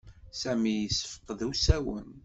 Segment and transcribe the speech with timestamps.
[0.41, 2.09] Sami yessefqed usawen.